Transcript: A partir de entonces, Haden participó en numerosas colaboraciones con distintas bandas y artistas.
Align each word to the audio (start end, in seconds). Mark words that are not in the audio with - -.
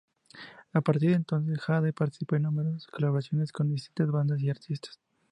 A 0.73 0.81
partir 0.81 1.09
de 1.11 1.17
entonces, 1.17 1.59
Haden 1.67 1.93
participó 1.93 2.35
en 2.35 2.41
numerosas 2.41 2.87
colaboraciones 2.87 3.51
con 3.51 3.69
distintas 3.71 4.09
bandas 4.09 4.41
y 4.41 4.49
artistas. 4.49 4.99